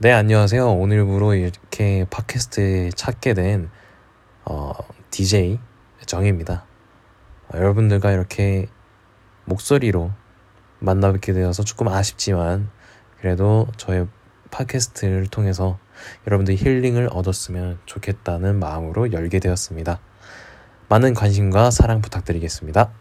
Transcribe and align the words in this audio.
네, 0.00 0.12
안녕하세요. 0.12 0.74
오늘부로 0.74 1.34
이렇게 1.34 2.06
팟캐스트에 2.08 2.90
찾게 2.90 3.34
된 3.34 3.68
어, 4.44 4.72
DJ 5.10 5.58
정입니다. 6.06 6.66
어, 7.48 7.58
여러분들과 7.58 8.12
이렇게 8.12 8.68
목소리로 9.44 10.12
만나 10.78 11.10
뵙게 11.10 11.32
되어서 11.32 11.64
조금 11.64 11.88
아쉽지만 11.88 12.70
그래도 13.20 13.66
저의 13.76 14.06
팟캐스트를 14.52 15.26
통해서 15.26 15.80
여러분들 16.28 16.54
힐링을 16.54 17.08
얻었으면 17.10 17.80
좋겠다는 17.84 18.60
마음으로 18.60 19.10
열게 19.10 19.40
되었습니다. 19.40 19.98
많은 20.88 21.12
관심과 21.12 21.72
사랑 21.72 22.02
부탁드리겠습니다. 22.02 22.92